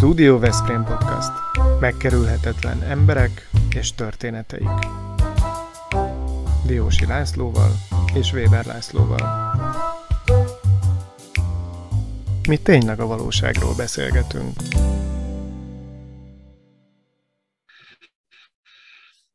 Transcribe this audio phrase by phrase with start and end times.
[0.00, 1.30] Studio Veszprém Podcast.
[1.80, 4.68] Megkerülhetetlen emberek és történeteik.
[6.66, 7.70] Diósi Lászlóval
[8.14, 9.54] és Weber Lászlóval.
[12.48, 14.52] Mi tényleg a valóságról beszélgetünk.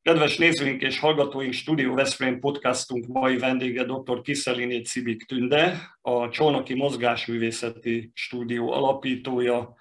[0.01, 4.21] Kedves nézőink és hallgatóink, Studio Veszprém podcastunk mai vendége dr.
[4.21, 9.75] Kiszeliné Cibik Tünde, a Csolnoki Mozgásművészeti Stúdió alapítója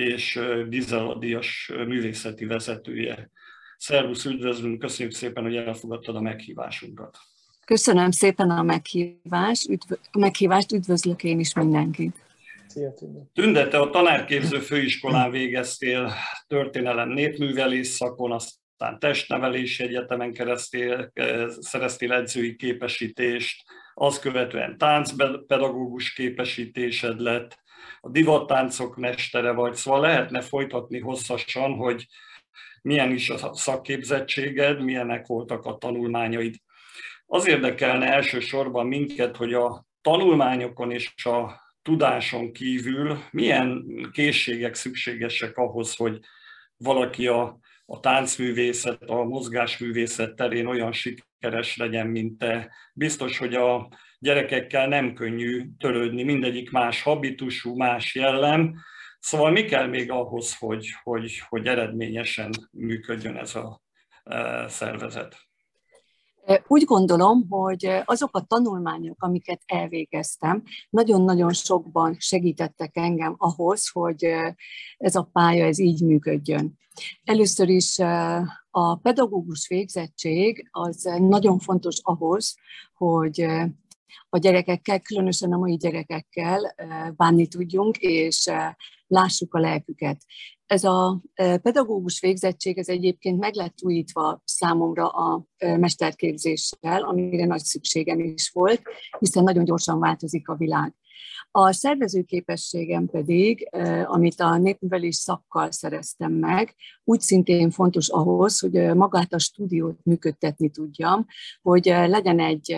[0.00, 3.30] és Gizeladias művészeti vezetője.
[3.76, 7.18] Szervusz, üdvözlünk, köszönjük szépen, hogy elfogadtad a meghívásunkat.
[7.64, 12.16] Köszönöm szépen a meghívást, üdv- a meghívást, üdvözlök én is mindenkit.
[12.66, 13.20] Szia, Tünde.
[13.34, 16.12] Tünde, te a tanárképző főiskolán végeztél
[16.46, 23.62] történelem népművelés szakon, azt aztán testnevelési egyetemen keresztél, eh, szereztél edzői képesítést,
[23.94, 27.58] azt követően táncpedagógus képesítésed lett,
[28.00, 32.06] a divattáncok mestere vagy, szóval lehetne folytatni hosszasan, hogy
[32.82, 36.54] milyen is a szakképzettséged, milyenek voltak a tanulmányaid.
[37.26, 45.96] Az érdekelne elsősorban minket, hogy a tanulmányokon és a tudáson kívül milyen készségek szükségesek ahhoz,
[45.96, 46.18] hogy
[46.76, 47.58] valaki a
[47.92, 50.92] a táncművészet, a mozgásművészet terén olyan
[51.40, 52.70] sikeres legyen, mint te.
[52.94, 53.88] Biztos, hogy a
[54.18, 58.74] gyerekekkel nem könnyű törődni, mindegyik más habitusú, más jellem,
[59.20, 63.82] Szóval mi kell még ahhoz, hogy, hogy, hogy eredményesen működjön ez a
[64.22, 65.36] e, szervezet?
[66.66, 74.24] Úgy gondolom, hogy azok a tanulmányok, amiket elvégeztem, nagyon-nagyon sokban segítettek engem ahhoz, hogy
[74.96, 76.78] ez a pálya ez így működjön.
[77.24, 77.96] Először is
[78.70, 82.54] a pedagógus végzettség az nagyon fontos ahhoz,
[82.94, 83.46] hogy
[84.28, 86.74] a gyerekekkel, különösen a mai gyerekekkel
[87.16, 88.50] bánni tudjunk, és
[89.06, 90.22] lássuk a lelküket.
[90.66, 98.20] Ez a pedagógus végzettség ez egyébként meg lett újítva számomra a mesterképzéssel, amire nagy szükségem
[98.20, 98.82] is volt,
[99.18, 100.94] hiszen nagyon gyorsan változik a világ.
[101.52, 103.68] A szervezőképességem pedig,
[104.04, 106.74] amit a népművelés szakkal szereztem meg,
[107.04, 111.26] úgy szintén fontos ahhoz, hogy magát a stúdiót működtetni tudjam,
[111.62, 112.76] hogy legyen egy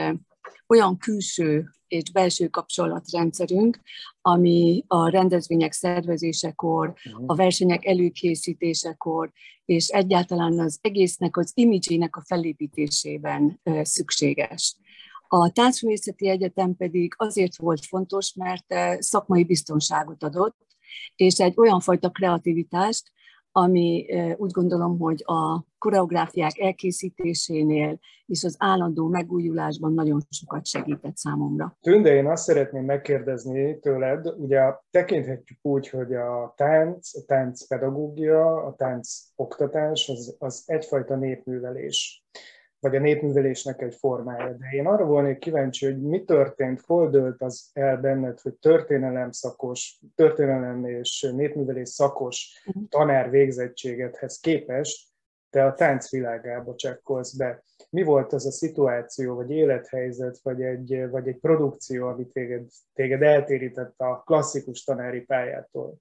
[0.66, 3.80] olyan külső és belső kapcsolatrendszerünk,
[4.20, 7.24] ami a rendezvények szervezésekor, mhm.
[7.26, 9.32] a versenyek előkészítésekor,
[9.64, 14.76] és egyáltalán az egésznek az imidzsének a felépítésében szükséges.
[15.34, 18.64] A Táncművészeti Egyetem pedig azért volt fontos, mert
[19.02, 20.56] szakmai biztonságot adott,
[21.16, 23.10] és egy olyan fajta kreativitást,
[23.52, 24.06] ami
[24.36, 31.76] úgy gondolom, hogy a koreográfiák elkészítésénél és az állandó megújulásban nagyon sokat segített számomra.
[31.80, 34.60] Tünde, én azt szeretném megkérdezni tőled, ugye
[34.90, 42.24] tekinthetjük úgy, hogy a tánc, a tánc pedagógia, a tánc oktatás az, az egyfajta népművelés
[42.82, 44.52] vagy a népművelésnek egy formája.
[44.52, 49.30] De én arra volnék kíváncsi, hogy mi történt, hol dőlt az el benned, hogy történelem
[49.30, 52.84] szakos, történelem és népművelés szakos mhm.
[52.88, 55.10] tanár végzettségedhez képest
[55.50, 57.62] te a táncvilágába csekkolsz be.
[57.90, 63.22] Mi volt az a szituáció, vagy élethelyzet, vagy egy, vagy egy produkció, ami téged, téged
[63.22, 65.94] eltérített a klasszikus tanári pályától?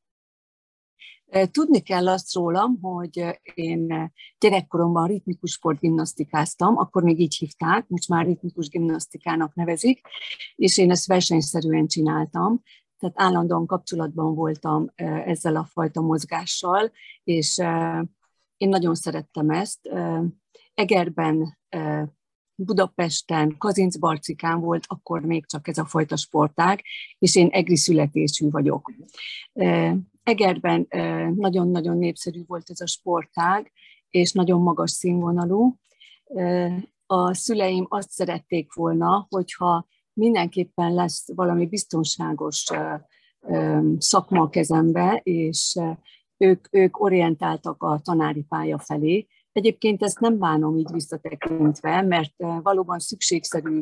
[1.51, 8.25] Tudni kell azt rólam, hogy én gyerekkoromban ritmikus sportgimnasztikáztam, akkor még így hívták, most már
[8.25, 10.01] ritmikus gimnasztikának nevezik,
[10.55, 12.61] és én ezt versenyszerűen csináltam,
[12.97, 14.91] tehát állandóan kapcsolatban voltam
[15.25, 16.91] ezzel a fajta mozgással,
[17.23, 17.57] és
[18.57, 19.89] én nagyon szerettem ezt.
[20.73, 21.57] Egerben
[22.55, 26.83] Budapesten, Kazincbarcikán volt akkor még csak ez a fajta sportág,
[27.19, 28.91] és én egri születésű vagyok.
[30.23, 30.87] Egerben
[31.35, 33.71] nagyon-nagyon népszerű volt ez a sportág,
[34.09, 35.75] és nagyon magas színvonalú.
[37.05, 42.65] A szüleim azt szerették volna, hogyha mindenképpen lesz valami biztonságos
[43.97, 45.79] szakma a kezembe, és
[46.37, 49.27] ők, ők orientáltak a tanári pálya felé.
[49.51, 53.81] Egyébként ezt nem bánom így visszatekintve, mert valóban szükségszerű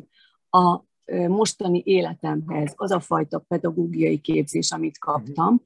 [0.49, 0.81] a
[1.27, 5.61] mostani életemhez az a fajta pedagógiai képzés, amit kaptam,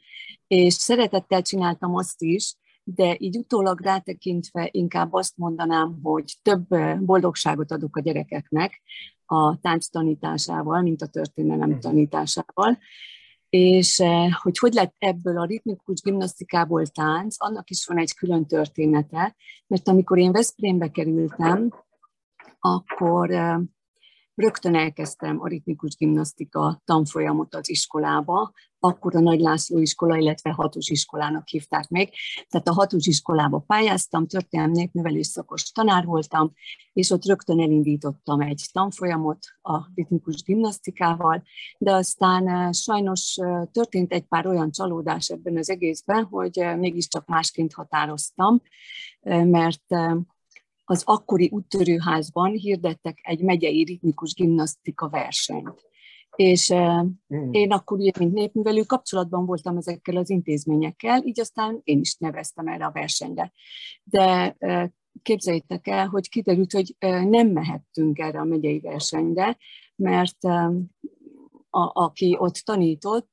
[0.47, 6.67] és szeretettel csináltam azt is, de így utólag rátekintve inkább azt mondanám, hogy több
[6.99, 8.81] boldogságot adok a gyerekeknek
[9.25, 11.79] a tánc tanításával, mint a történelem mhm.
[11.79, 12.77] tanításával.
[13.49, 14.03] És
[14.41, 19.35] hogy hogy lett ebből a ritmikus gimnasztikából tánc, annak is van egy külön története,
[19.67, 21.73] mert amikor én Veszprémbe kerültem,
[22.59, 23.29] akkor
[24.35, 30.89] rögtön elkezdtem a ritmikus gimnasztika tanfolyamot az iskolába, akkor a Nagy László iskola, illetve hatos
[30.89, 32.09] iskolának hívták még.
[32.49, 36.53] Tehát a hatos iskolába pályáztam, történelmi népművelés szakos tanár voltam,
[36.93, 41.43] és ott rögtön elindítottam egy tanfolyamot a ritmikus gimnasztikával,
[41.77, 46.75] de aztán eh, sajnos eh, történt egy pár olyan csalódás ebben az egészben, hogy eh,
[46.75, 48.61] mégiscsak másként határoztam,
[49.25, 49.83] mert
[50.83, 55.91] az akkori úttörőházban hirdettek egy megyei ritmikus gimnasztika versenyt.
[56.35, 57.51] És mm.
[57.51, 62.85] én akkor mint népművelő kapcsolatban voltam ezekkel az intézményekkel, így aztán én is neveztem erre
[62.85, 63.51] a versenyre.
[64.03, 64.55] De
[65.21, 66.95] képzeljétek el, hogy kiderült, hogy
[67.29, 69.57] nem mehettünk erre a megyei versenyre,
[69.95, 70.43] mert
[71.69, 73.31] a, aki ott tanított,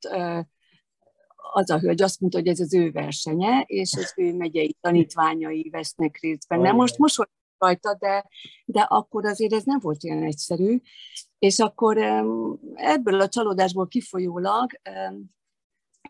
[1.53, 5.69] az a hölgy azt mondta, hogy ez az ő versenye, és az ő megyei tanítványai
[5.71, 6.73] vesznek részt benne.
[6.73, 8.29] Most most rajta, de,
[8.65, 10.81] de akkor azért ez nem volt olyan egyszerű.
[11.39, 11.99] És akkor
[12.75, 14.71] ebből a csalódásból kifolyólag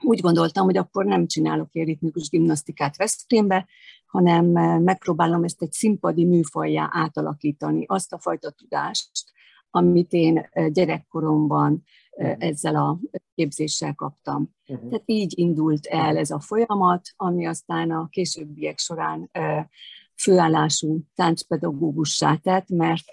[0.03, 3.67] úgy gondoltam, hogy akkor nem csinálok ilyen ritmikus gimnasztikát Veszprémbe,
[4.07, 4.47] hanem
[4.83, 9.11] megpróbálom ezt egy színpadi műfajjá átalakítani, azt a fajta tudást,
[9.71, 11.83] amit én gyerekkoromban
[12.39, 12.99] ezzel a
[13.35, 14.55] képzéssel kaptam.
[14.67, 14.89] Uh-huh.
[14.89, 19.31] Tehát így indult el ez a folyamat, ami aztán a későbbiek során
[20.23, 23.05] főállású táncpedagógussá tett, mert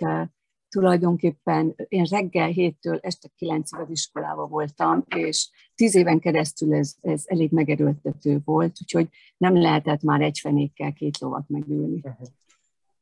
[0.69, 7.23] tulajdonképpen én reggel héttől este kilencig az iskolában voltam, és tíz éven keresztül ez, ez
[7.25, 9.07] elég megerőltető volt, úgyhogy
[9.37, 12.01] nem lehetett már egy fenékkel két lovat megülni.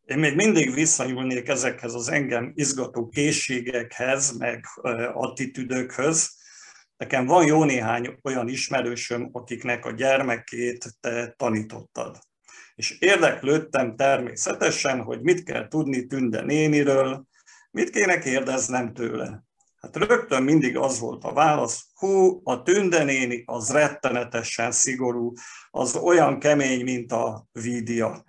[0.05, 4.65] Én még mindig visszanyúlnék ezekhez az engem izgató készségekhez, meg
[5.13, 6.29] attitűdökhöz.
[6.97, 12.17] Nekem van jó néhány olyan ismerősöm, akiknek a gyermekét te tanítottad
[12.75, 17.25] és érdeklődtem természetesen, hogy mit kell tudni Tünde néniről,
[17.71, 19.43] mit kéne kérdeznem tőle.
[19.81, 25.33] Hát rögtön mindig az volt a válasz, hú, a Tünde néni az rettenetesen szigorú,
[25.71, 28.23] az olyan kemény, mint a vídia.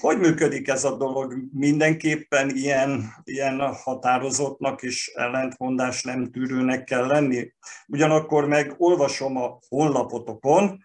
[0.00, 1.34] Hogy működik ez a dolog?
[1.52, 7.52] Mindenképpen ilyen, ilyen határozottnak és ellentmondás nem tűrőnek kell lenni.
[7.86, 10.78] Ugyanakkor meg olvasom a honlapotokon,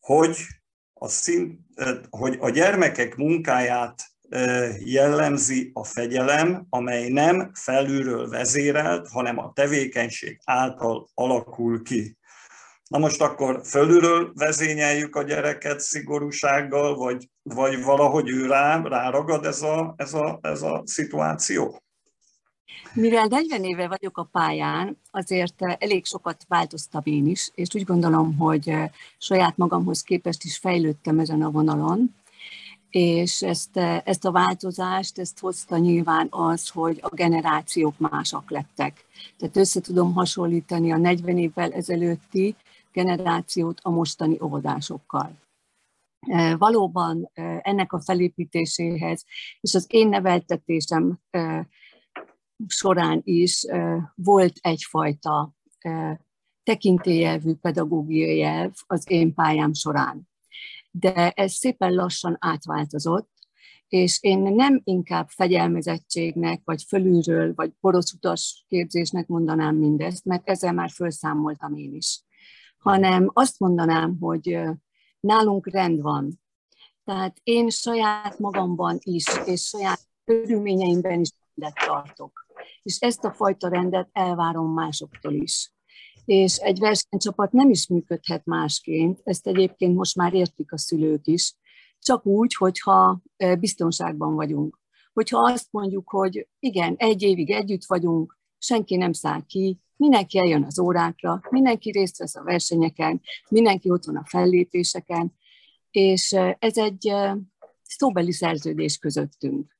[0.00, 0.36] hogy
[1.02, 1.66] a szín,
[2.10, 4.02] hogy a gyermekek munkáját
[4.78, 12.16] jellemzi a fegyelem, amely nem felülről vezérelt, hanem a tevékenység által alakul ki.
[12.88, 19.62] Na most akkor fölülről vezényeljük a gyereket szigorúsággal, vagy, vagy valahogy ő rá, ráragad ez
[19.62, 21.82] a, ez, a, ez a szituáció?
[22.94, 27.84] Mivel 40 éve vagyok a pályán, azért eh, elég sokat változtam én is, és úgy
[27.84, 32.14] gondolom, hogy eh, saját magamhoz képest is fejlődtem ezen a vonalon,
[32.90, 39.04] és ezt, eh, ezt a változást, ezt hozta nyilván az, hogy a generációk másak lettek.
[39.38, 42.56] Tehát össze tudom hasonlítani a 40 évvel ezelőtti
[42.92, 45.32] generációt a mostani óvodásokkal.
[46.58, 47.30] Valóban
[47.62, 49.24] ennek a felépítéséhez,
[49.60, 51.18] és az én neveltetésem
[52.66, 53.66] során is
[54.14, 55.54] volt egyfajta
[56.62, 60.28] tekintélyelvű pedagógiai elv az én pályám során.
[60.90, 63.30] De ez szépen lassan átváltozott,
[63.88, 70.90] és én nem inkább fegyelmezettségnek, vagy fölülről, vagy porocutas képzésnek mondanám mindezt, mert ezzel már
[70.90, 72.22] felszámoltam én is,
[72.78, 74.58] hanem azt mondanám, hogy
[75.20, 76.40] nálunk rend van.
[77.04, 82.46] Tehát én saját magamban is, és saját körülményeimben is rendet tartok
[82.82, 85.72] és ezt a fajta rendet elvárom másoktól is.
[86.24, 91.54] És egy versenycsapat nem is működhet másként, ezt egyébként most már értik a szülők is,
[91.98, 93.22] csak úgy, hogyha
[93.58, 94.80] biztonságban vagyunk.
[95.12, 100.64] Hogyha azt mondjuk, hogy igen, egy évig együtt vagyunk, senki nem száll ki, mindenki eljön
[100.64, 105.32] az órákra, mindenki részt vesz a versenyeken, mindenki ott van a fellépéseken,
[105.90, 107.12] és ez egy
[107.82, 109.76] szóbeli szerződés közöttünk.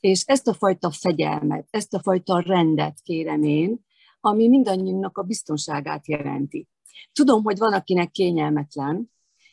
[0.00, 3.86] És ezt a fajta fegyelmet, ezt a fajta rendet kérem én,
[4.20, 6.68] ami mindannyiunknak a biztonságát jelenti.
[7.12, 9.10] Tudom, hogy van, akinek kényelmetlen,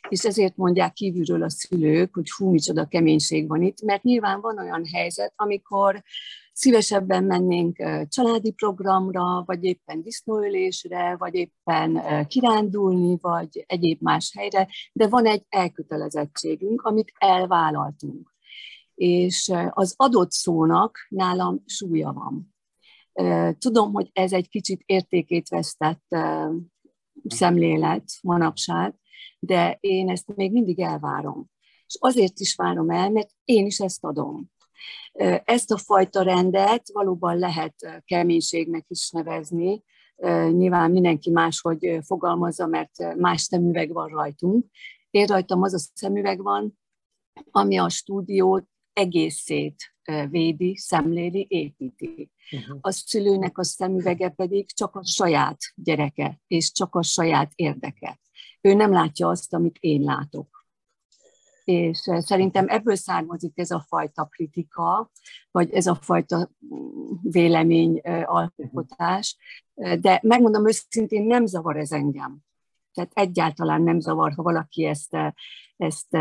[0.10, 4.58] és ezért mondják kívülről a szülők, hogy hú, micsoda keménység van itt, mert nyilván van
[4.58, 6.04] olyan helyzet, amikor
[6.54, 7.78] szívesebben mennénk
[8.10, 15.46] családi programra, vagy éppen disznóölésre, vagy éppen kirándulni, vagy egyéb más helyre, de van egy
[15.50, 18.35] elkötelezettségünk, amit elvállaltunk
[18.96, 22.56] és az adott szónak nálam súlya van.
[23.58, 26.16] Tudom, hogy ez egy kicsit értékét vesztett
[27.28, 28.96] szemlélet manapság,
[29.40, 31.50] de én ezt még mindig elvárom.
[31.88, 34.54] És azért is várom el, mert én is ezt adom.
[35.44, 39.84] Ezt a fajta rendet valóban lehet keménységnek is nevezni,
[40.52, 44.66] nyilván mindenki máshogy fogalmazza, mert más szemüveg van rajtunk.
[45.10, 46.80] Én rajtam az a szemüveg van,
[47.52, 49.96] ami a stúdiót egészét
[50.30, 52.32] védi, szemléli, építi.
[52.52, 52.78] Uh-huh.
[52.82, 58.20] A szülőnek a szemüvege pedig csak a saját gyereke, és csak a saját érdeke.
[58.62, 60.66] Ő nem látja azt, amit én látok.
[61.64, 65.12] És szerintem ebből származik ez a fajta kritika,
[65.52, 66.38] vagy ez a fajta
[66.74, 69.38] mm, vélemény alkotás.
[69.74, 72.38] De megmondom őszintén, nem zavar ez engem.
[72.94, 75.18] Tehát egyáltalán nem zavar, ha valaki ezt,
[75.78, 76.18] ezt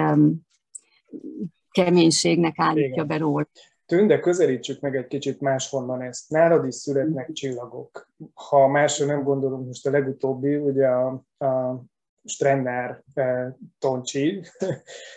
[1.74, 3.48] keménységnek állítja be róla.
[3.86, 6.30] Tünde, közelítsük meg egy kicsit máshonnan ezt.
[6.30, 8.08] Nálad is születnek csillagok.
[8.34, 11.82] Ha másra nem gondolunk, most a legutóbbi, ugye a, a
[12.24, 14.42] Strenner eh, Toncsi,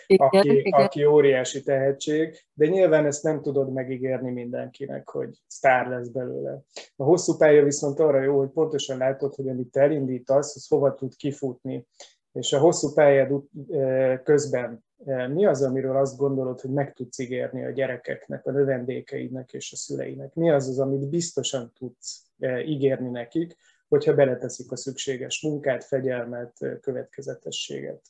[0.06, 0.80] igen, aki, igen.
[0.80, 6.62] aki óriási tehetség, de nyilván ezt nem tudod megígérni mindenkinek, hogy sztár lesz belőle.
[6.96, 10.94] A hosszú pálya viszont arra jó, hogy pontosan látod, hogy amit te elindítasz, az hova
[10.94, 11.86] tud kifutni.
[12.32, 13.32] És a hosszú pályád
[13.70, 19.52] eh, közben mi az, amiről azt gondolod, hogy meg tudsz ígérni a gyerekeknek, a növendékeidnek
[19.52, 20.34] és a szüleinek?
[20.34, 22.22] Mi az az, amit biztosan tudsz
[22.66, 23.56] ígérni nekik,
[23.88, 28.00] hogyha beleteszik a szükséges munkát, fegyelmet, következetességet?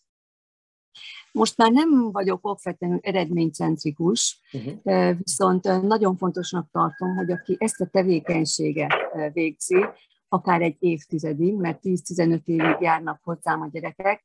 [1.33, 5.16] Most már nem vagyok okvetlenül eredménycentrikus, uh-huh.
[5.23, 8.92] viszont nagyon fontosnak tartom, hogy aki ezt a tevékenységet
[9.33, 9.76] végzi,
[10.28, 14.25] akár egy évtizedig, mert 10-15 évig járnak hozzám a gyerekek,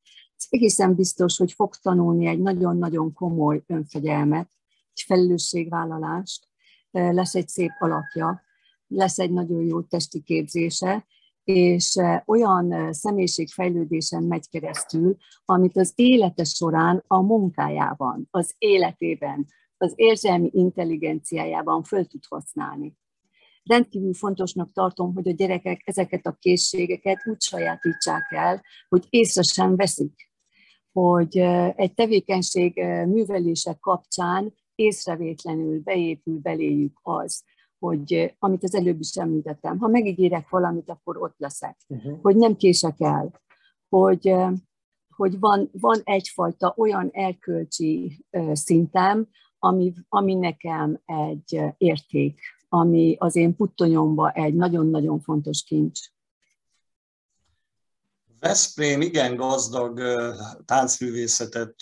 [0.50, 4.50] egészen biztos, hogy fog tanulni egy nagyon-nagyon komoly önfegyelmet,
[4.93, 6.48] egy felelősségvállalást,
[6.91, 8.41] lesz egy szép alakja,
[8.88, 11.05] lesz egy nagyon jó testi képzése,
[11.43, 19.45] és olyan személyiségfejlődésen megy keresztül, amit az élete során a munkájában, az életében,
[19.77, 22.98] az érzelmi intelligenciájában föl tud használni
[23.63, 29.75] rendkívül fontosnak tartom, hogy a gyerekek ezeket a készségeket úgy sajátítsák el, hogy észre sem
[29.75, 30.32] veszik,
[30.91, 31.38] hogy
[31.75, 37.43] egy tevékenység művelése kapcsán észrevétlenül beépül beléjük az,
[37.79, 42.20] hogy amit az előbb is említettem, ha megígérek valamit, akkor ott leszek, uh-huh.
[42.22, 43.41] hogy nem kések el,
[43.89, 44.36] hogy,
[45.15, 49.27] hogy van, van egyfajta olyan erkölcsi szintem,
[49.60, 52.39] ami, ami nekem egy érték,
[52.74, 56.00] ami az én puttonyomba egy nagyon-nagyon fontos kincs.
[58.39, 60.01] Veszprém igen gazdag
[60.65, 61.75] táncművészetet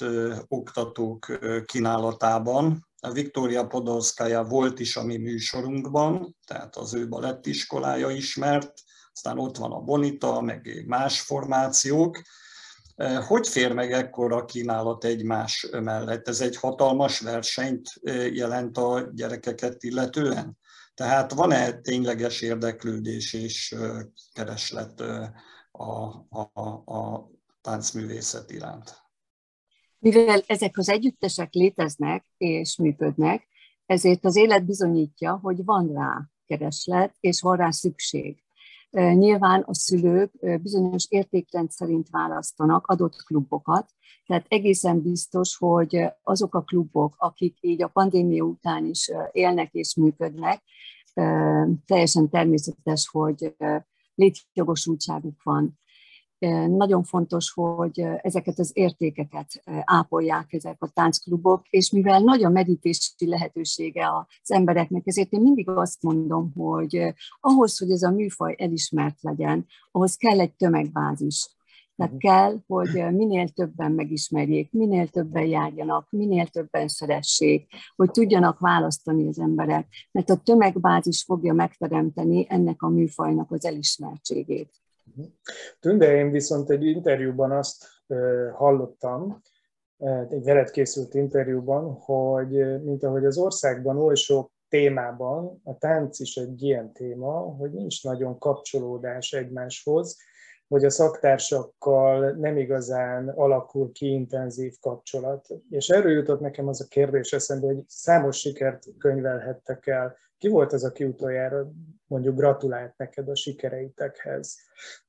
[0.48, 2.88] oktatók kínálatában.
[3.00, 8.74] A Viktória Podolszkája volt is a mi műsorunkban, tehát az ő balettiskolája ismert,
[9.14, 12.22] aztán ott van a Bonita, meg más formációk.
[13.28, 16.28] Hogy fér meg ekkora kínálat egymás mellett?
[16.28, 17.90] Ez egy hatalmas versenyt
[18.34, 20.60] jelent a gyerekeket illetően?
[20.94, 23.76] Tehát van-e tényleges érdeklődés és
[24.34, 25.00] kereslet
[25.72, 26.62] a, a,
[26.94, 27.30] a
[27.62, 29.02] táncművészet iránt?
[30.00, 33.48] Mivel ezek az együttesek léteznek és működnek,
[33.86, 38.41] ezért az élet bizonyítja, hogy van rá kereslet, és van rá szükség.
[38.92, 43.90] Nyilván a szülők bizonyos értékrend szerint választanak adott klubokat,
[44.26, 49.96] tehát egészen biztos, hogy azok a klubok, akik így a pandémia után is élnek és
[49.96, 50.64] működnek,
[51.86, 53.56] teljesen természetes, hogy
[54.16, 55.80] létjogosultságuk van.
[56.68, 63.28] Nagyon fontos, hogy ezeket az értékeket ápolják ezek a táncklubok, és mivel nagy a medítési
[63.28, 69.22] lehetősége az embereknek, ezért én mindig azt mondom, hogy ahhoz, hogy ez a műfaj elismert
[69.22, 71.50] legyen, ahhoz kell egy tömegbázis.
[71.96, 72.22] Tehát mhm.
[72.22, 79.40] kell, hogy minél többen megismerjék, minél többen járjanak, minél többen szeressék, hogy tudjanak választani az
[79.40, 84.81] emberek, mert a tömegbázis fogja megteremteni ennek a műfajnak az elismertségét.
[85.80, 87.86] Tünde, én viszont egy interjúban azt
[88.54, 89.42] hallottam,
[90.30, 96.36] egy veled készült interjúban, hogy mint ahogy az országban oly sok témában, a tánc is
[96.36, 100.18] egy ilyen téma, hogy nincs nagyon kapcsolódás egymáshoz,
[100.68, 105.48] hogy a szaktársakkal nem igazán alakul ki intenzív kapcsolat.
[105.70, 110.18] És erről jutott nekem az a kérdés eszembe, hogy számos sikert könyvelhettek el.
[110.42, 111.72] Ki volt az, aki utoljára
[112.08, 114.58] mondjuk gratulált neked a sikereitekhez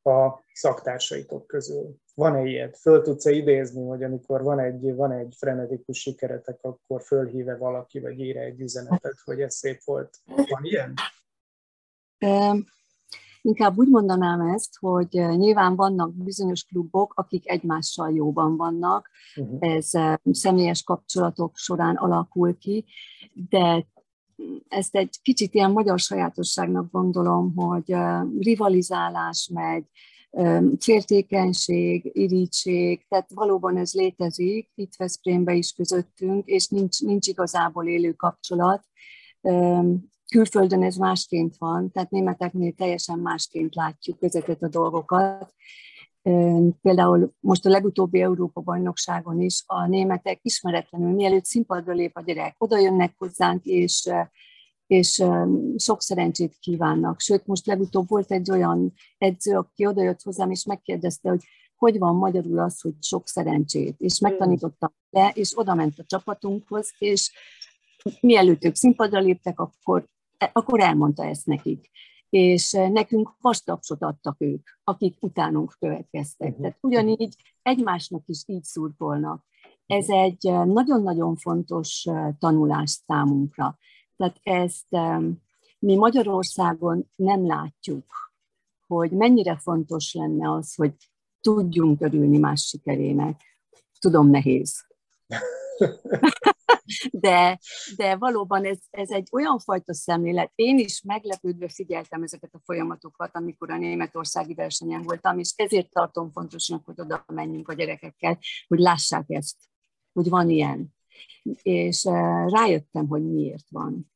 [0.03, 1.97] a szaktársaitok közül?
[2.15, 2.79] Van-e ilyet?
[2.79, 8.21] Föl tudsz-e idézni, hogy amikor van egy, van egy frenetikus sikeretek, akkor fölhíve valaki, vagy
[8.21, 10.19] ír egy üzenetet, hogy ez szép volt?
[10.25, 10.95] Van ilyen?
[13.43, 19.57] Inkább úgy mondanám ezt, hogy nyilván vannak bizonyos klubok, akik egymással jóban vannak, uh-huh.
[19.61, 19.91] ez
[20.31, 22.85] személyes kapcsolatok során alakul ki,
[23.49, 23.87] de
[24.69, 27.95] ezt egy kicsit ilyen magyar sajátosságnak gondolom, hogy
[28.39, 29.85] rivalizálás megy,
[30.79, 38.13] féltékenység, irítség, tehát valóban ez létezik itt Veszprémbe is közöttünk, és nincs, nincs igazából élő
[38.13, 38.85] kapcsolat.
[40.29, 45.55] Külföldön ez másként van, tehát németeknél teljesen másként látjuk ezeket a dolgokat.
[46.83, 52.79] Például most a legutóbbi Európa-bajnokságon is a németek ismeretlenül, mielőtt színpadra lép a gyerek, oda
[52.79, 54.11] jönnek hozzánk, és
[54.87, 55.25] és
[55.76, 57.21] sok szerencsét kívánnak.
[57.21, 61.45] Sőt, most legutóbb volt egy olyan edző, aki odajött hozzám, és megkérdezte, hogy
[61.76, 64.31] hogy van magyarul az, hogy sok szerencsét, és hmm.
[64.31, 67.31] megtanítottam le, és oda ment a csapatunkhoz, és
[68.21, 70.05] mielőtt ők színpadra léptek, akkor,
[70.52, 71.91] akkor elmondta ezt nekik.
[72.33, 76.57] És nekünk vastapsot adtak ők, akik utánunk következtek.
[76.57, 79.45] Tehát ugyanígy egymásnak is így szurkolnak.
[79.87, 82.07] Ez egy nagyon-nagyon fontos
[82.39, 83.79] tanulás számunkra.
[84.17, 84.89] Tehát ezt
[85.79, 88.05] mi Magyarországon nem látjuk,
[88.87, 90.95] hogy mennyire fontos lenne az, hogy
[91.41, 93.41] tudjunk örülni más sikerének.
[93.99, 94.87] Tudom, nehéz.
[97.11, 97.59] De,
[97.97, 100.53] de valóban ez, ez egy olyan fajta szemlélet.
[100.55, 106.31] Én is meglepődve figyeltem ezeket a folyamatokat, amikor a németországi versenyen voltam, és ezért tartom
[106.31, 109.57] fontosnak, hogy oda menjünk a gyerekekkel, hogy lássák ezt,
[110.13, 110.95] hogy van ilyen.
[111.63, 114.13] És eh, rájöttem, hogy miért van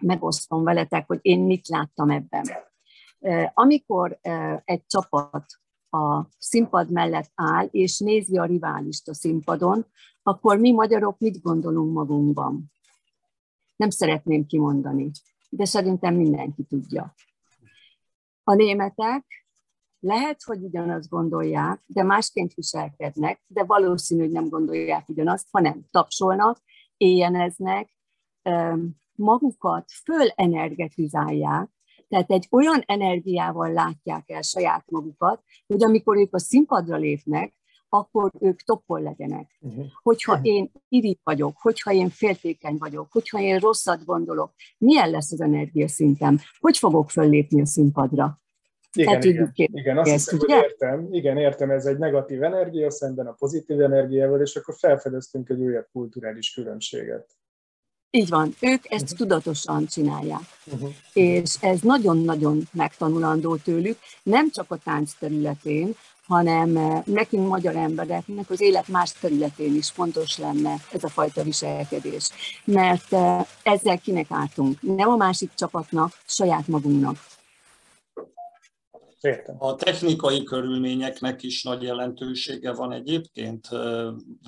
[0.00, 2.44] megosztom veletek, hogy én mit láttam ebben.
[3.54, 4.18] Amikor
[4.64, 5.44] egy csapat
[5.90, 9.86] a színpad mellett áll, és nézi a riválist a színpadon,
[10.28, 12.72] akkor mi magyarok mit gondolunk magunkban?
[13.76, 15.10] Nem szeretném kimondani,
[15.48, 17.14] de szerintem mindenki tudja.
[18.42, 19.46] A németek
[20.00, 26.58] lehet, hogy ugyanazt gondolják, de másként viselkednek, de valószínű, hogy nem gondolják ugyanazt, hanem tapsolnak,
[26.96, 27.90] éjjeneznek,
[29.12, 31.70] magukat fölenergetizálják,
[32.08, 37.57] tehát egy olyan energiával látják el saját magukat, hogy amikor ők a színpadra lépnek,
[37.88, 39.58] akkor ők toppol legyenek.
[39.60, 39.84] Uh-huh.
[40.02, 45.40] Hogyha én irigy vagyok, hogyha én féltékeny vagyok, hogyha én rosszat gondolok, milyen lesz az
[45.40, 46.38] energiaszintem?
[46.58, 48.40] Hogy fogok föllépni a színpadra?
[48.92, 53.32] Igen, igen, igen, azt hiszem, hogy értem, igen, értem, ez egy negatív energia szemben a
[53.32, 57.36] pozitív energiával, és akkor felfedeztünk egy újabb kulturális különbséget.
[58.10, 59.18] Így van, ők ezt uh-huh.
[59.18, 60.42] tudatosan csinálják.
[60.72, 60.90] Uh-huh.
[61.12, 65.94] És ez nagyon-nagyon megtanulandó tőlük, nem csak a tánc területén,
[66.28, 71.42] hanem eh, nekünk magyar embereknek az élet más területén is fontos lenne ez a fajta
[71.42, 72.30] viselkedés.
[72.64, 74.82] Mert eh, ezzel kinek ártunk?
[74.82, 77.16] Nem a másik csapatnak, saját magunknak.
[79.20, 79.56] Értem.
[79.58, 83.68] A technikai körülményeknek is nagy jelentősége van egyébként.
[83.70, 84.06] Eh,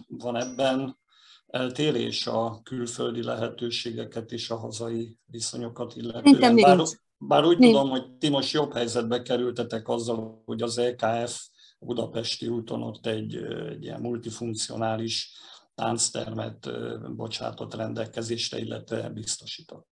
[0.09, 0.99] van ebben
[1.47, 6.57] eltérés a külföldi lehetőségeket és a hazai viszonyokat illetően.
[6.57, 6.79] Bár,
[7.19, 7.73] bár úgy nincs.
[7.73, 11.50] tudom, hogy ti most jobb helyzetbe kerültetek azzal, hogy az EKF
[11.81, 13.35] Budapesti úton ott egy,
[13.71, 15.33] egy ilyen multifunkcionális
[15.75, 16.69] tánctermet
[17.17, 19.89] bocsátott rendelkezésre, illetve biztosított.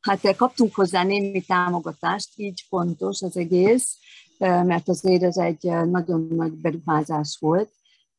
[0.00, 3.98] Hát kaptunk hozzá némi támogatást, így fontos az egész,
[4.38, 7.70] mert azért ez egy nagyon nagy beruházás volt,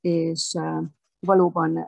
[0.02, 0.58] és
[1.20, 1.88] valóban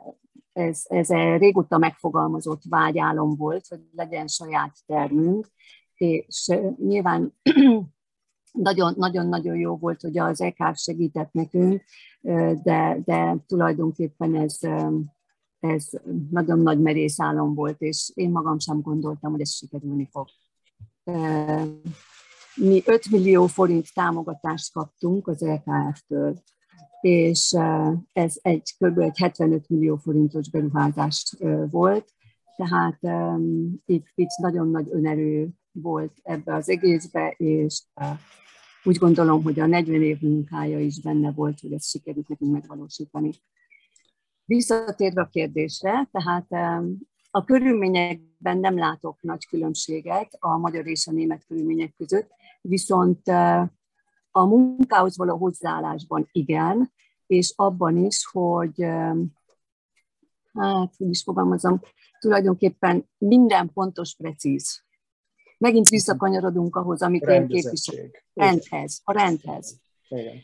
[0.52, 5.48] ez, ez régóta megfogalmazott vágyálom volt, hogy legyen saját termünk,
[5.94, 7.34] és nyilván
[8.96, 11.82] nagyon-nagyon jó volt, hogy az EKF segített nekünk,
[12.62, 14.58] de, de tulajdonképpen ez,
[15.60, 15.90] ez
[16.30, 20.26] nagyon nagy merész álom volt, és én magam sem gondoltam, hogy ez sikerülni fog.
[22.54, 26.42] Mi 5 millió forint támogatást kaptunk az EKF-től,
[27.00, 27.56] és
[28.12, 28.98] ez egy kb.
[28.98, 31.36] egy 75 millió forintos beruházást
[31.70, 32.12] volt,
[32.56, 32.98] tehát
[33.84, 37.82] itt, itt nagyon nagy önerő volt ebbe az egészbe, és
[38.84, 43.30] úgy gondolom, hogy a 40 év munkája is benne volt, hogy ezt sikerült nekünk megvalósítani.
[44.44, 46.46] Visszatérve a kérdésre, tehát
[47.30, 53.28] a körülményekben nem látok nagy különbséget a magyar és a német körülmények között, viszont
[54.30, 56.92] a munkához való hozzáállásban igen,
[57.26, 58.82] és abban is, hogy
[60.52, 61.80] hát, hogy is fogalmazom,
[62.18, 64.84] tulajdonképpen minden pontos, precíz.
[65.64, 68.26] Megint visszakanyarodunk ahhoz, amit én képviselek.
[68.34, 69.80] Rendhez, a rendhez.
[70.08, 70.42] Igen.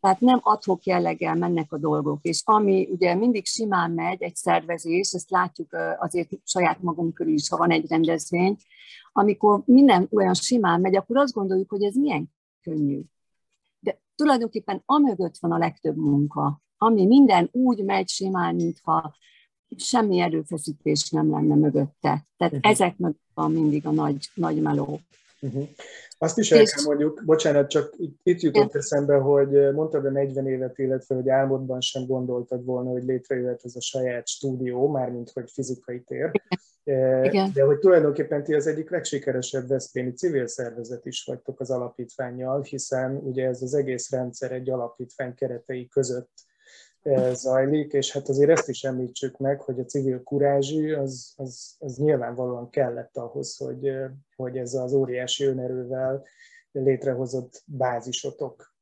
[0.00, 5.12] Tehát nem adhok jelleggel mennek a dolgok, és ami ugye mindig simán megy egy szervezés,
[5.12, 8.56] ezt látjuk azért saját magunk körül is, ha van egy rendezvény,
[9.12, 13.00] amikor minden olyan simán megy, akkor azt gondoljuk, hogy ez milyen könnyű
[14.14, 19.14] tulajdonképpen amögött van a legtöbb munka, ami minden úgy megy simán, mintha
[19.76, 22.24] semmi erőfeszítés nem lenne mögötte.
[22.36, 22.70] Tehát uh-huh.
[22.70, 25.00] ezek mögött van mindig a nagy, nagy meló.
[25.40, 25.68] Uh-huh.
[26.18, 28.80] Azt is el kell mondjuk, bocsánat, csak itt jutott Igen.
[28.80, 33.76] eszembe, hogy mondtad a 40 évet, illetve hogy álmodban sem gondoltad volna, hogy létrejöhet ez
[33.76, 36.30] a saját stúdió, mármint hogy fizikai tér.
[37.22, 37.50] Igen.
[37.54, 43.16] De hogy tulajdonképpen ti az egyik legsikeresebb veszprémi civil szervezet is vagytok az alapítványjal, hiszen
[43.16, 46.30] ugye ez az egész rendszer egy alapítvány keretei között
[47.32, 51.96] zajlik, és hát azért ezt is említsük meg, hogy a civil kurázsi az, az, az
[51.96, 53.92] nyilvánvalóan kellett ahhoz, hogy,
[54.36, 56.24] hogy ez az óriási önerővel
[56.72, 58.74] létrehozott bázisotok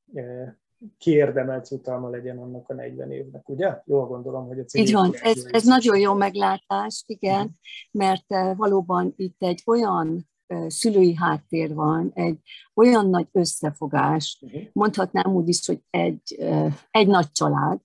[0.98, 3.80] kiérdemelt jutalma legyen annak a 40 évnek, ugye?
[3.84, 7.50] Jól gondolom, hogy a civil Így van, ez, ez nagyon jó meglátás, igen,
[7.90, 10.28] mert valóban itt egy olyan
[10.66, 12.38] szülői háttér van, egy
[12.74, 14.62] olyan nagy összefogás, uh-huh.
[14.72, 16.44] mondhatnám úgy is, hogy egy,
[16.90, 17.80] egy nagy család,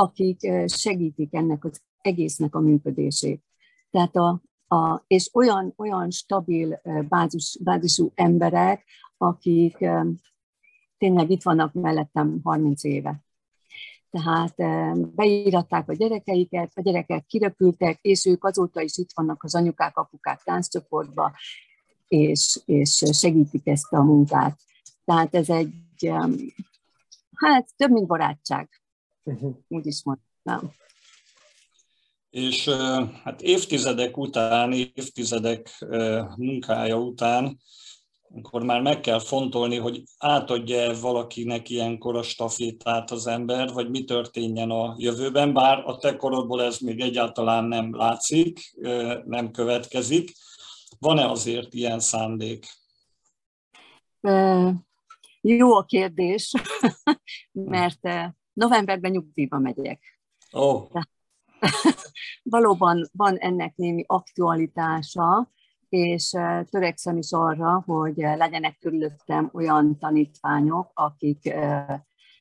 [0.00, 3.42] akik segítik ennek az egésznek a működését.
[3.90, 8.84] Tehát a, a, és olyan, olyan stabil bázis, bázisú emberek,
[9.16, 9.76] akik
[10.98, 13.24] tényleg itt vannak mellettem 30 éve.
[14.10, 14.54] Tehát
[15.14, 20.42] beíratták a gyerekeiket, a gyerekek kiröpültek, és ők azóta is itt vannak az anyukák, apukák
[20.42, 21.32] tánccsoportba,
[22.08, 24.58] és, és segítik ezt a munkát.
[25.04, 25.72] Tehát ez egy,
[27.34, 28.79] hát több, mint barátság.
[29.22, 29.56] Uh-huh.
[29.68, 30.72] Úgy is mondtam.
[32.30, 32.68] És
[33.24, 35.84] hát évtizedek után, évtizedek
[36.36, 37.58] munkája után,
[38.34, 44.04] akkor már meg kell fontolni, hogy átadja valakinek ilyenkor a stafétát az ember, vagy mi
[44.04, 48.76] történjen a jövőben, bár a te korodból ez még egyáltalán nem látszik,
[49.24, 50.32] nem következik.
[50.98, 52.66] Van-e azért ilyen szándék?
[55.40, 56.52] Jó a kérdés,
[57.52, 58.00] mert
[58.52, 60.20] Novemberben nyugdíjba megyek.
[60.50, 60.90] Oh.
[62.42, 65.50] Valóban van ennek némi aktualitása,
[65.88, 66.28] és
[66.70, 71.54] törekszem is arra, hogy legyenek körülöttem olyan tanítványok, akik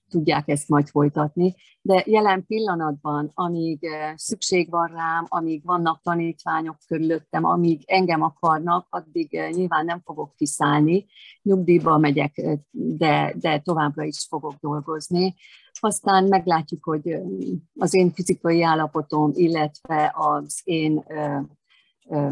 [0.09, 1.55] tudják ezt majd folytatni.
[1.81, 9.41] De jelen pillanatban, amíg szükség van rám, amíg vannak tanítványok körülöttem, amíg engem akarnak, addig
[9.51, 11.05] nyilván nem fogok kiszállni.
[11.41, 15.35] Nyugdíjba megyek, de, de továbbra is fogok dolgozni.
[15.79, 17.15] Aztán meglátjuk, hogy
[17.75, 21.39] az én fizikai állapotom, illetve az én ö,
[22.09, 22.29] ö,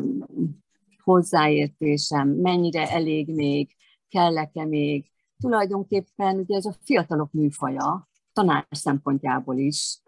[1.03, 3.75] hozzáértésem mennyire elég még,
[4.09, 5.11] kellek-e még.
[5.39, 9.99] Tulajdonképpen ugye ez a fiatalok műfaja, tanár szempontjából is,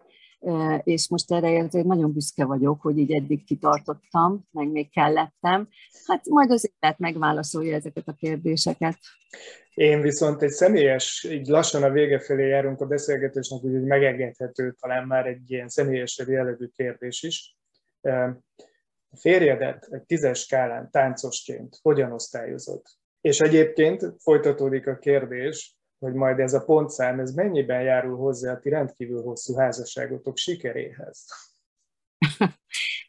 [0.82, 5.68] és most erre azért nagyon büszke vagyok, hogy így eddig kitartottam, meg még kellettem.
[6.06, 8.98] Hát majd az élet megválaszolja ezeket a kérdéseket.
[9.74, 15.06] Én viszont egy személyes, így lassan a vége felé járunk a beszélgetésnek, úgyhogy megengedhető talán
[15.06, 17.56] már egy ilyen személyesebb jellegű kérdés is.
[19.12, 22.82] A férjedet egy tízes skálán táncosként hogyan osztályozod?
[23.20, 28.58] És egyébként folytatódik a kérdés, hogy majd ez a pontszám, ez mennyiben járul hozzá a
[28.58, 31.24] ti rendkívül hosszú házasságotok sikeréhez?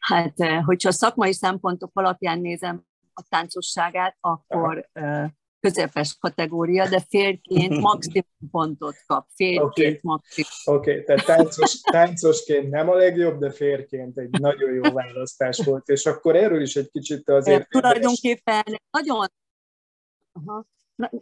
[0.00, 5.30] Hát, hogyha szakmai szempontok alapján nézem a táncosságát, akkor Aha
[5.62, 9.26] közepes kategória, de férként maximum pontot kap.
[9.34, 9.98] Férként okay.
[10.02, 10.78] maximum.
[10.78, 11.04] Oké, okay.
[11.04, 16.36] tehát táncos, táncosként nem a legjobb, de férként egy nagyon jó választás volt, és akkor
[16.36, 17.68] erről is egy kicsit azért...
[17.68, 19.26] Tulajdonképpen nagyon...
[20.32, 20.66] Aha.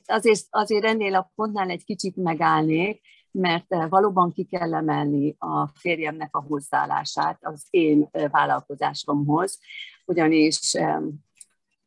[0.04, 6.36] Azért, azért ennél a pontnál egy kicsit megállnék, mert valóban ki kell emelni a férjemnek
[6.36, 9.58] a hozzáállását az én vállalkozásomhoz,
[10.04, 10.70] ugyanis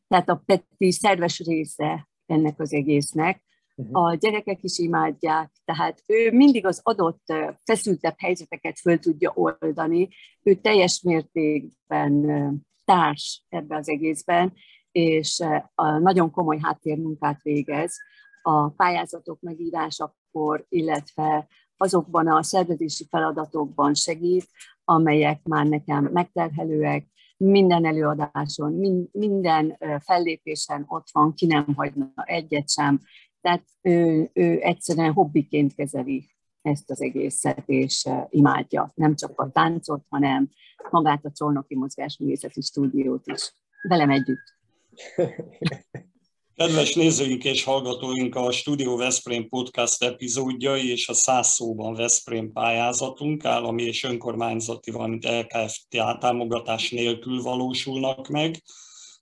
[0.08, 3.42] tehát a Peti szerves része ennek az egésznek.
[3.76, 4.04] Uh-huh.
[4.04, 7.32] A gyerekek is imádják, tehát ő mindig az adott
[7.64, 10.08] feszültebb helyzeteket föl tudja oldani,
[10.42, 14.52] ő teljes mértékben társ ebbe az egészben,
[14.94, 15.42] és
[15.74, 17.96] a nagyon komoly háttérmunkát végez
[18.42, 24.46] a pályázatok megírásakor, illetve azokban a szervezési feladatokban segít,
[24.84, 28.72] amelyek már nekem megterhelőek, minden előadáson,
[29.12, 33.00] minden fellépésen ott van, ki nem hagyna egyet sem.
[33.40, 36.30] Tehát ő, ő egyszerűen hobbiként kezeli
[36.62, 40.48] ezt az egészet, és imádja nem csak a táncot, hanem
[40.90, 43.54] magát a Csolnoki Mozgásművészeti Stúdiót is.
[43.88, 44.52] Velem együtt.
[46.54, 53.44] Kedves nézőink és hallgatóink, a Studio Veszprém podcast epizódjai és a száz szóban Veszprém pályázatunk
[53.44, 58.62] állami és önkormányzati, valamint LKFT támogatás nélkül valósulnak meg,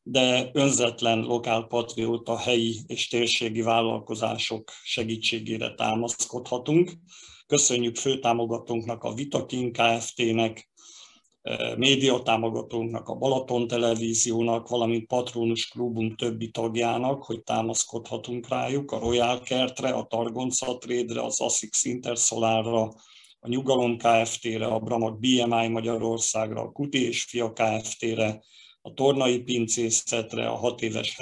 [0.02, 6.92] de önzetlen lokálpatrióta helyi és térségi vállalkozások segítségére támaszkodhatunk.
[7.46, 10.70] Köszönjük főtámogatónknak, a Vitakin Kft-nek,
[11.76, 19.88] médiatámogatónknak, a Balaton Televíziónak, valamint Patronus Klubunk többi tagjának, hogy támaszkodhatunk rájuk, a Royal Kertre,
[19.88, 22.82] a Targonca Trade-re, az ASICS Intersolarra,
[23.40, 28.42] a Nyugalom Kft-re, a Bramag BMI Magyarországra, a Kuti és Fia Kft-re,
[28.82, 31.16] a Tornai Pincészetre, a hat éves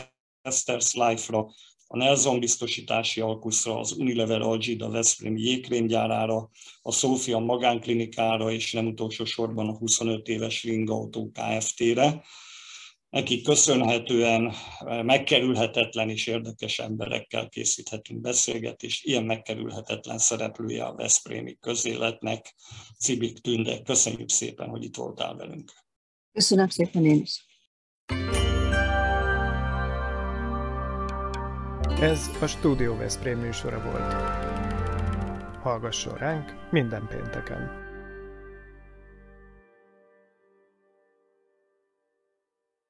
[0.48, 1.50] Hester's Life-ra,
[1.92, 6.50] a Nelson biztosítási alkuszra, az Unilever Algida Veszprém jégkrémgyárára,
[6.83, 12.24] a Szófia magánklinikára, és nem utolsó sorban a 25 éves Ringautó Kft-re.
[13.09, 14.53] Nekik köszönhetően
[14.85, 19.05] megkerülhetetlen és érdekes emberekkel készíthetünk beszélgetést.
[19.05, 22.55] Ilyen megkerülhetetlen szereplője a Veszprémi közéletnek,
[22.98, 23.83] Cibik Tünde.
[23.83, 25.72] Köszönjük szépen, hogy itt voltál velünk.
[26.33, 27.44] Köszönöm szépen én is.
[32.00, 34.12] Ez a Studio Veszprém műsora volt.
[35.62, 37.89] Hallgasson ránk minden pénteken!